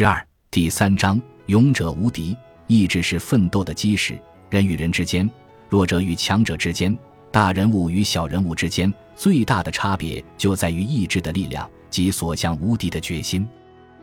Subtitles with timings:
[0.00, 2.34] 十二第三章：勇者无敌。
[2.68, 4.18] 意志是奋斗的基石。
[4.48, 5.30] 人与人之间，
[5.68, 6.98] 弱者与强者之间，
[7.30, 13.46] 大人物与小人物之间，最大的差别就在于意志的力量及所向无敌的决心。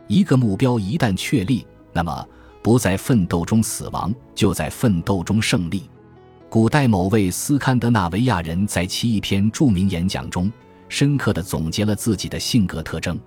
[0.06, 2.24] 一个目标一旦确立，那么
[2.62, 5.90] 不在奋斗中死亡，就在奋斗中胜利。
[6.48, 10.48] 古代某位斯堪的纳维亚人在其一篇著名演讲中，
[10.88, 13.18] 深刻地总结了自己的性格特征。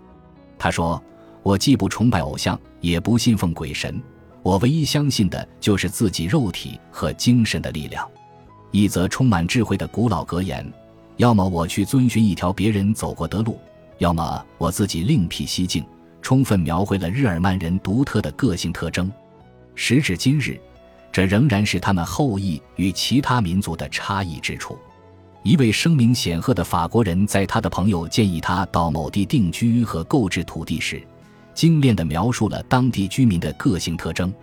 [0.58, 1.04] 他说。
[1.44, 4.02] 我既不崇拜偶像，也不信奉鬼神，
[4.44, 8.08] 我唯一相信的就是自己肉体和精神的力量。
[8.72, 10.66] 一则充满智慧的古老格言：
[11.18, 13.60] 要么我去遵循一条别人走过的路，
[13.98, 15.84] 要么我自己另辟蹊径。
[16.22, 19.12] 充分描绘了日耳曼人独特的个性特征。
[19.74, 20.62] 时至今日，
[21.12, 24.78] 这仍然是他们后裔与其他民族的差异之处。
[25.42, 31.02] 一位声名显赫的法国人在他的朋友建议他到某地定居和购置土地时。
[31.54, 34.34] 精炼地描述了当地居民的个性特征。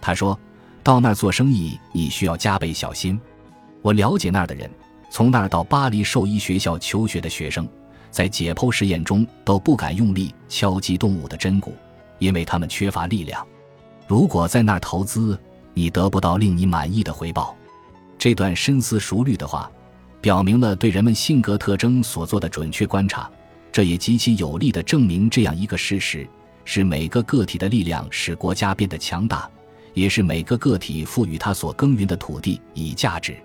[0.00, 0.38] 他说
[0.82, 3.20] ：“到那儿做生意，你需要加倍小心。
[3.82, 4.70] 我了解那儿的人，
[5.10, 7.68] 从那儿到巴黎兽医学校求学的学生，
[8.10, 11.74] 在解剖实验中都不敢用力敲击动物的针骨，
[12.18, 13.46] 因为他们缺乏力量。
[14.06, 15.38] 如果在那儿投资，
[15.72, 17.56] 你得不到令你满意的回报。”
[18.18, 19.70] 这段深思熟虑的话，
[20.20, 23.30] 表明了对人们性格特征所做的准确观察。
[23.72, 26.26] 这也极其有力地证明这样一个事实。
[26.64, 29.48] 是每个个体的力量使国家变得强大，
[29.92, 33.36] 也是每个个体赋予他所耕耘的土地以价值。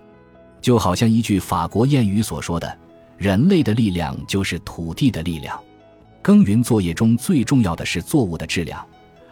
[0.61, 2.77] 就好像一句法国谚语所说的
[3.17, 5.59] ：“人类的力量就是土地的力量。”
[6.21, 8.85] 耕耘作业中最重要的是作物的质量，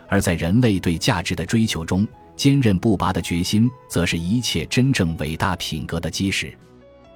[0.08, 6.58] 而在人类对价值的追求中，坚韧不拔的决心则是一切真正伟大品格的基石。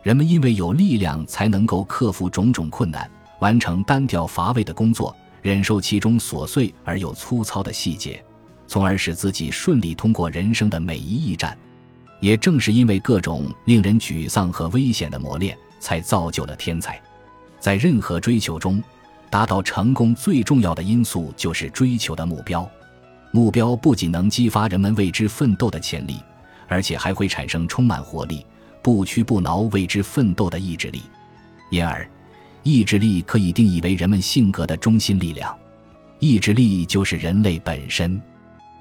[0.03, 5.16] 人们因为有力量，才能够克服种种困难，完成单调乏味的工作。
[5.42, 8.23] 忍受其中琐碎而又粗糙的细节，
[8.67, 11.58] 从而使自己顺利通过人生的每一驿站。
[12.20, 17.02] 也正是因为各种令人沮丧和危险的磨练，才造就了天才。
[17.60, 18.83] 在任何追求中，
[19.30, 22.70] 达到成功最重要的因素就是追求的目标。
[23.32, 26.17] 目标不仅能激发人们为之奋斗的潜力，
[26.67, 28.45] 而且还会产生充满活力、
[28.83, 31.02] 不屈不挠为之奋斗的意志力。
[31.71, 32.08] 因而。
[32.64, 35.58] 意志力可以定义为人们性格的中心力量，
[36.20, 38.22] 意志力就是人类本身，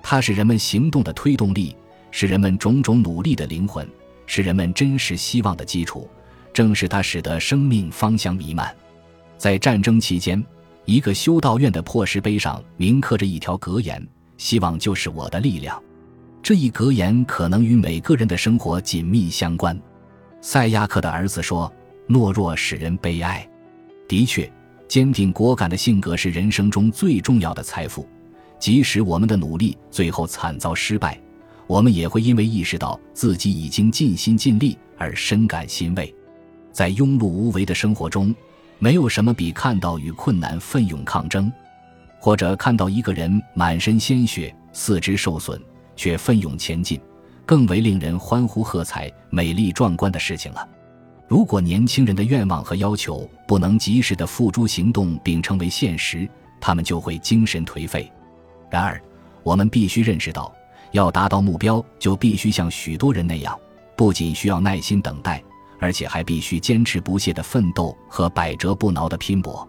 [0.03, 1.75] 它是人们行动的推动力，
[2.11, 3.89] 是人们种种努力的灵魂，
[4.27, 6.09] 是人们真实希望的基础。
[6.53, 8.75] 正是它使得生命芳香弥漫。
[9.39, 10.45] 在战争期间，
[10.85, 14.05] 一个修道院的破石碑上铭刻着一条格言
[14.37, 15.81] ：“希望就是我的力量。”
[16.43, 19.81] 这一格言可能与每个人的生活紧密相关。
[20.41, 21.73] 塞亚克的儿子说
[22.09, 23.47] ：“懦弱使人悲哀。”
[24.11, 24.53] 的确，
[24.89, 28.05] 坚定果敢的性格是人生中最重要的财富。
[28.59, 31.17] 即使我们的努力最后惨遭失败，
[31.69, 36.13] 我们也会因为意识到自己已经尽心尽力而深感欣慰。
[36.73, 38.35] 在庸碌无为的生活中，
[38.81, 41.51] 没有什么比看到与困难奋勇抗争，
[42.19, 45.63] 或者看到一个人满身鲜血、四肢受损
[45.95, 47.01] 却奋勇前进，
[47.47, 50.69] 更为令人欢呼喝彩、美丽壮观的事情了。
[51.31, 56.29] 如果年轻人的愿望和要求不能及时的付诸行动并成为现实，
[56.61, 58.11] 他们就会精神颓废。
[58.69, 59.01] 然而，
[59.45, 60.53] 我们必须认识到，
[60.91, 63.57] 要达到目标，就必须像许多人那样，
[63.97, 65.41] 不仅需要耐心等待，
[65.79, 69.65] 而且还必须坚持不懈的奋斗和百折不挠的拼搏。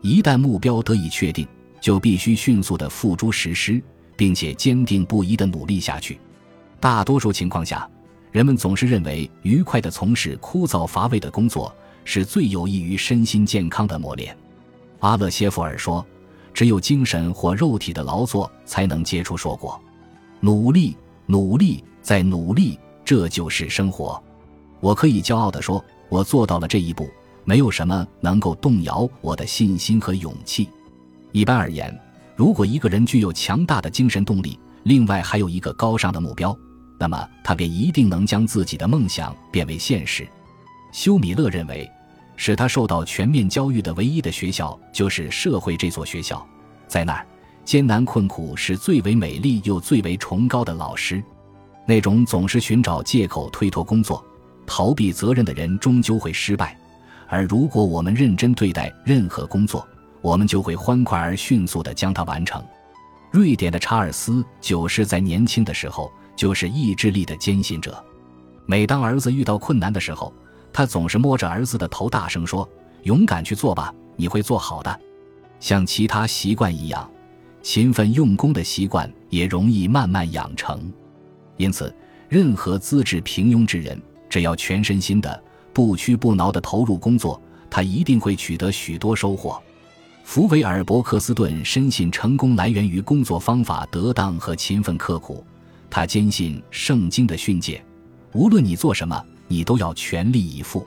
[0.00, 1.46] 一旦目标得以确定，
[1.82, 3.78] 就必须迅速的付诸实施，
[4.16, 6.18] 并且坚定不移的努力下去。
[6.80, 7.86] 大多数情况下，
[8.34, 11.72] 人们总是认为，愉快地从事枯燥乏味的工作
[12.04, 14.36] 是最有益于身心健康的磨练。
[14.98, 16.04] 阿勒谢夫尔说
[16.52, 19.80] ：“只有精神或肉体的劳作才能结出硕果。
[20.40, 20.96] 努力，
[21.26, 24.20] 努力，再努力，这就是生活。”
[24.82, 27.08] 我可以骄傲地说，我做到了这一步。
[27.44, 30.68] 没有什么能够动摇我的信心和勇气。
[31.30, 31.96] 一般而言，
[32.34, 36.58] 如果一个人具有强大的精神动力，另外还有一个高尚的目标。
[36.98, 40.26] 那么他便一定能将自己的梦想变为现实。
[40.92, 41.90] 休米勒认为，
[42.36, 46.46] 使他受到全面教育的唯一的学校就是社会这所学校，
[46.86, 47.26] 在那儿，
[47.64, 51.22] 艰难困苦是最为美丽又最为崇高的老师。
[51.84, 54.24] 那种总是寻找借口推脱工作、
[54.64, 56.78] 逃避责任的人，终究会失败。
[57.28, 59.86] 而如果我们认真对待任何工作，
[60.22, 62.64] 我们就会欢快而迅速地将它完成。
[63.32, 66.12] 瑞典的查尔斯九世在年轻的时候。
[66.36, 68.02] 就是意志力的坚信者。
[68.66, 70.32] 每当儿子遇到困难的时候，
[70.72, 72.68] 他总是摸着儿子的头，大声说
[73.04, 75.00] ：“勇敢去做吧，你会做好的。”
[75.60, 77.08] 像其他习惯一样，
[77.62, 80.92] 勤奋用功的习惯也容易慢慢养成。
[81.56, 81.94] 因此，
[82.28, 85.42] 任何资质平庸之人，只要全身心的、
[85.72, 87.40] 不屈不挠的投入工作，
[87.70, 89.62] 他一定会取得许多收获。
[90.24, 95.44] 福维尔·伯克斯顿深信成功来源于工作方法得当和勤奋刻苦。
[95.94, 97.80] 他坚信圣经的训诫：
[98.32, 100.84] 无论你做什么，你都要全力以赴。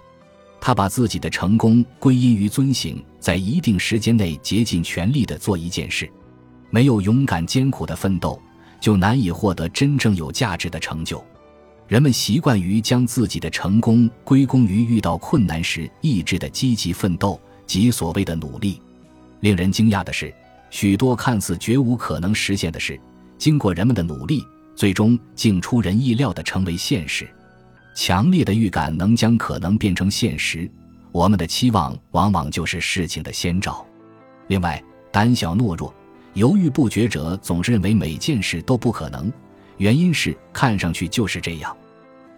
[0.59, 6.11] 他把自己的成功归因于遵行，在一定时间内竭尽全力的做一件事。
[6.69, 8.37] 没有勇敢艰苦的奋斗，
[8.81, 11.23] 就难以获得真正有价值的成就。
[11.87, 18.81] 人们习惯于将自己的成功归功于遇到困难时意志的积极奋斗及所谓的努力。
[19.39, 20.35] 令人惊讶的是，
[20.69, 22.99] 许多看似绝无可能实现的事，
[23.37, 24.43] 经过人们的努力，
[24.77, 27.27] 最终竟出人意料地成为现实。
[27.95, 30.69] 强烈的预感能将可能变成现实，
[31.11, 33.83] 我们的期望往往就是事情的先兆。
[34.49, 34.81] 另外，
[35.11, 35.91] 胆小懦弱。
[36.35, 39.33] 犹豫不决者总是认为每件事都不可能，
[39.77, 41.75] 原因是看上去就是这样。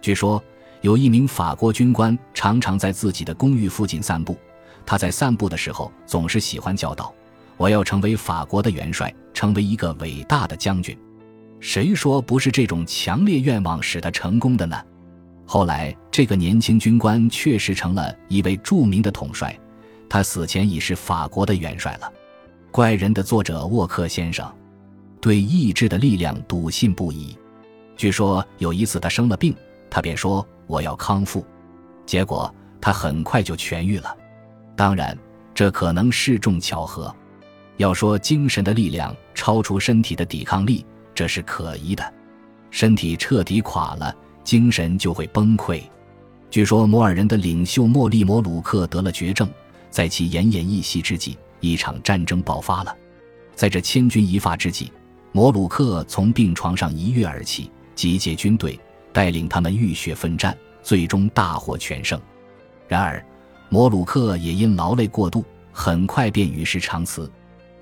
[0.00, 0.42] 据说
[0.80, 4.38] 有一名法国军官常常在自己的公寓附近散步，
[4.86, 7.14] 他在散步的时候总是喜欢叫道
[7.58, 10.96] ：“我要成为法国的元帅，成为一个伟大的将军。”
[11.60, 14.82] 谁说不是这种强烈愿望使他成功的呢？
[15.46, 19.56] 后来，这个年轻军官确实成了一位著名的统帅，
[20.08, 22.10] 他死前已是法国的元帅了。
[22.70, 24.50] 怪人的作者沃克先生
[25.20, 27.36] 对意志的力量笃信不疑。
[27.96, 29.54] 据说有一次他生了病，
[29.90, 31.44] 他便说：“我要康复。”
[32.06, 34.16] 结果他很快就痊愈了。
[34.74, 35.18] 当然，
[35.52, 37.14] 这可能是众巧合。
[37.76, 40.86] 要说精神的力量超出身体的抵抗力，
[41.20, 42.14] 这是可疑的。
[42.70, 45.82] 身体彻底垮了，精神就会崩溃。
[46.48, 49.46] 据说摩尔人的领袖莫利摩鲁克得了绝症，
[49.90, 51.36] 在其奄奄一息之际。
[51.60, 52.96] 一场战争爆发了，
[53.54, 54.90] 在这千钧一发之际，
[55.30, 58.80] 摩鲁克从病床上一跃而起，集结军队，
[59.12, 62.18] 带领他们浴血奋战，最终大获全胜。
[62.88, 63.22] 然而，
[63.68, 67.30] 摩鲁克也因劳累过度，很快便与世长辞。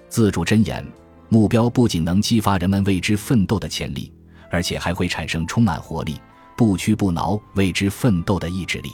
[0.08, 0.84] 自主箴言：
[1.28, 4.12] 目标不仅能激发人们为之奋斗的潜力，
[4.50, 6.19] 而且还会产生充满活力、
[6.56, 8.90] 不屈不挠为之奋斗的意志力。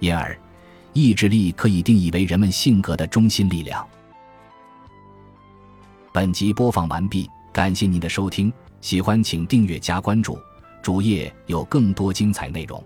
[0.00, 0.38] 因而，
[0.92, 3.86] 意志力可以定义为人们性格的中心力量。
[6.12, 8.50] 本集播放完毕，感谢您的收听，
[8.80, 10.38] 喜欢请订阅加关注，
[10.82, 12.82] 主页有更多精彩内容。